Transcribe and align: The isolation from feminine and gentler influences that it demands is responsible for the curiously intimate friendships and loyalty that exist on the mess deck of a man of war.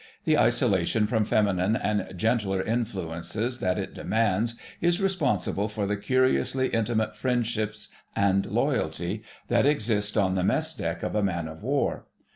The 0.25 0.35
isolation 0.35 1.05
from 1.05 1.25
feminine 1.25 1.75
and 1.75 2.11
gentler 2.17 2.63
influences 2.63 3.59
that 3.59 3.77
it 3.77 3.93
demands 3.93 4.55
is 4.81 4.99
responsible 4.99 5.67
for 5.67 5.85
the 5.85 5.95
curiously 5.95 6.69
intimate 6.69 7.15
friendships 7.15 7.89
and 8.15 8.47
loyalty 8.47 9.21
that 9.47 9.67
exist 9.67 10.17
on 10.17 10.33
the 10.33 10.43
mess 10.43 10.73
deck 10.73 11.03
of 11.03 11.13
a 11.13 11.21
man 11.21 11.47
of 11.47 11.61
war. 11.61 12.07